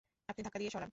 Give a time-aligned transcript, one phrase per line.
[0.29, 0.89] আপনি ধাক্কা দিয়ে সরান!